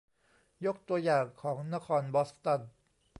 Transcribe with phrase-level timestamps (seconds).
[0.65, 2.61] ยกตัวอย่างของนครบอสตัน